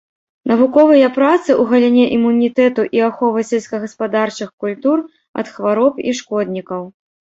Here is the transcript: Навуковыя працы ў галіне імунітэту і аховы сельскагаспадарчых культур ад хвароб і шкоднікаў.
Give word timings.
Навуковыя 0.51 1.09
працы 1.17 1.49
ў 1.61 1.73
галіне 1.73 2.05
імунітэту 2.15 2.81
і 2.99 3.03
аховы 3.09 3.39
сельскагаспадарчых 3.51 4.49
культур 4.65 4.97
ад 5.43 5.47
хвароб 5.55 5.93
і 6.11 6.19
шкоднікаў. 6.23 6.83